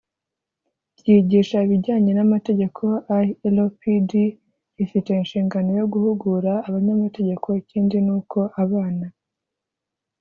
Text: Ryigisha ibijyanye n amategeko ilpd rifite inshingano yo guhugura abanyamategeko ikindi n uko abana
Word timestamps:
Ryigisha 0.99 1.57
ibijyanye 1.65 2.11
n 2.13 2.19
amategeko 2.25 2.83
ilpd 3.47 4.11
rifite 4.77 5.09
inshingano 5.15 5.69
yo 5.79 5.85
guhugura 5.93 6.51
abanyamategeko 6.67 7.47
ikindi 7.61 7.95
n 8.05 8.07
uko 8.17 8.39
abana 8.63 9.05